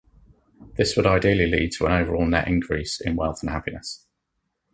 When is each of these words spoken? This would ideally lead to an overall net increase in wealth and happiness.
This 0.77 0.97
would 0.97 1.05
ideally 1.05 1.45
lead 1.45 1.73
to 1.73 1.85
an 1.85 1.91
overall 1.91 2.25
net 2.25 2.47
increase 2.47 2.99
in 2.99 3.15
wealth 3.15 3.43
and 3.43 3.51
happiness. 3.51 4.07